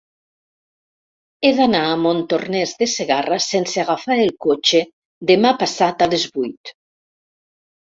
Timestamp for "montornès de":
2.05-2.87